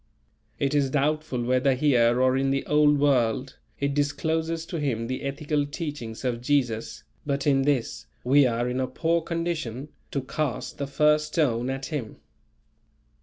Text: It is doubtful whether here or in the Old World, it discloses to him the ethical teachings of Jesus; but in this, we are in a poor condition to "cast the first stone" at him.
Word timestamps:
It 0.57 0.73
is 0.73 0.89
doubtful 0.89 1.43
whether 1.43 1.75
here 1.75 2.19
or 2.23 2.35
in 2.35 2.49
the 2.49 2.65
Old 2.65 2.97
World, 2.97 3.59
it 3.79 3.93
discloses 3.93 4.65
to 4.65 4.79
him 4.79 5.05
the 5.05 5.21
ethical 5.21 5.63
teachings 5.67 6.25
of 6.25 6.41
Jesus; 6.41 7.03
but 7.23 7.45
in 7.45 7.61
this, 7.61 8.07
we 8.23 8.47
are 8.47 8.67
in 8.67 8.79
a 8.79 8.87
poor 8.87 9.21
condition 9.21 9.89
to 10.09 10.21
"cast 10.21 10.79
the 10.79 10.87
first 10.87 11.27
stone" 11.27 11.69
at 11.69 11.85
him. 11.85 12.17